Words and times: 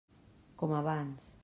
Com 0.61 0.75
abans. 0.79 1.31